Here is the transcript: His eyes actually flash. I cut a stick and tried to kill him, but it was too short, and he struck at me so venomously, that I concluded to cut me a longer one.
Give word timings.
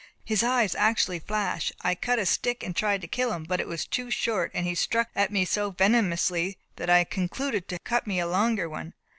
His 0.25 0.41
eyes 0.41 0.73
actually 0.73 1.19
flash. 1.19 1.71
I 1.83 1.93
cut 1.93 2.17
a 2.17 2.25
stick 2.25 2.63
and 2.63 2.75
tried 2.75 3.01
to 3.01 3.07
kill 3.07 3.31
him, 3.33 3.43
but 3.43 3.59
it 3.59 3.67
was 3.67 3.85
too 3.85 4.09
short, 4.09 4.49
and 4.55 4.65
he 4.65 4.73
struck 4.73 5.09
at 5.15 5.29
me 5.31 5.45
so 5.45 5.69
venomously, 5.69 6.57
that 6.77 6.89
I 6.89 7.03
concluded 7.03 7.67
to 7.67 7.77
cut 7.83 8.07
me 8.07 8.19
a 8.19 8.25
longer 8.25 8.67
one. 8.67 8.95